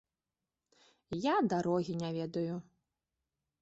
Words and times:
Я 1.27 1.35
дарогі 1.53 1.93
не 2.01 2.09
ведаю. 2.19 2.55